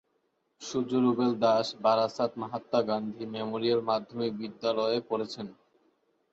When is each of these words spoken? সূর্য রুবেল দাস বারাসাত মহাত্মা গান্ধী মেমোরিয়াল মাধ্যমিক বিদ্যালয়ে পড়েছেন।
সূর্য 0.61 0.91
রুবেল 1.03 1.31
দাস 1.43 1.67
বারাসাত 1.83 2.31
মহাত্মা 2.41 2.79
গান্ধী 2.89 3.23
মেমোরিয়াল 3.35 3.81
মাধ্যমিক 3.89 4.31
বিদ্যালয়ে 4.41 4.99
পড়েছেন। 5.09 5.47